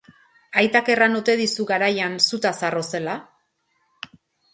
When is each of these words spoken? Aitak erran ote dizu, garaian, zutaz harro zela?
Aitak 0.59 0.87
erran 0.93 1.17
ote 1.19 1.35
dizu, 1.41 1.65
garaian, 1.71 2.15
zutaz 2.31 2.53
harro 2.71 2.81
zela? 2.99 3.19